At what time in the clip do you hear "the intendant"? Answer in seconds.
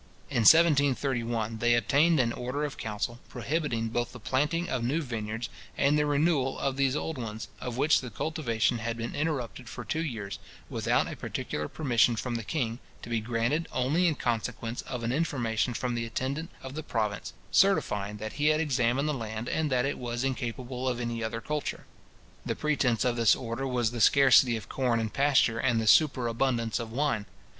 15.93-16.49